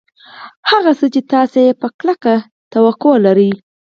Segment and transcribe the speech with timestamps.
[0.69, 2.33] هغه څه چې تاسې یې په کلکه
[2.73, 3.51] توقع لرئ